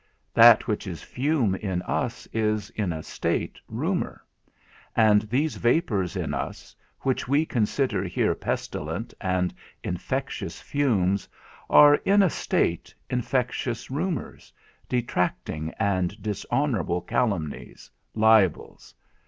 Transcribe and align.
That 0.33 0.65
which 0.67 0.87
is 0.87 1.03
fume 1.03 1.53
in 1.53 1.83
us 1.83 2.27
is, 2.33 2.71
in 2.71 2.91
a 2.91 3.03
state 3.03 3.59
rumour; 3.67 4.25
and 4.95 5.21
these 5.29 5.57
vapours 5.57 6.15
in 6.15 6.33
us, 6.33 6.75
which 7.01 7.27
we 7.27 7.45
consider 7.45 8.03
here 8.05 8.33
pestilent 8.33 9.13
and 9.21 9.53
infectious 9.83 10.59
fumes, 10.59 11.29
are, 11.69 11.93
in 11.97 12.23
a 12.23 12.31
state, 12.31 12.95
infecitious 13.11 13.91
rumours, 13.91 14.51
detracting 14.89 15.71
and 15.77 16.19
dishonourable 16.19 17.01
calumnies, 17.01 17.91
libels. 18.15 18.95